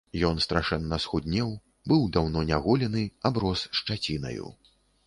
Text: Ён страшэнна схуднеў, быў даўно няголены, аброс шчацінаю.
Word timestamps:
Ён 0.27 0.37
страшэнна 0.45 0.99
схуднеў, 1.03 1.53
быў 1.91 2.01
даўно 2.17 2.45
няголены, 2.51 3.05
аброс 3.33 3.69
шчацінаю. 3.83 4.55